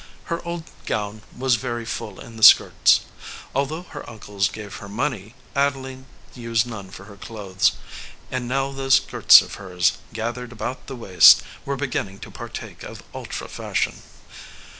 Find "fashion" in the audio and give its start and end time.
13.47-14.01